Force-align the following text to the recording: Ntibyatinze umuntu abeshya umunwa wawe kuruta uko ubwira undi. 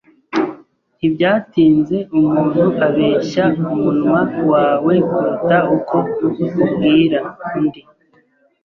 Ntibyatinze 0.97 1.97
umuntu 2.17 2.63
abeshya 2.85 3.45
umunwa 3.71 4.19
wawe 4.51 4.93
kuruta 5.07 5.57
uko 5.77 5.97
ubwira 6.57 7.19
undi. 7.57 7.81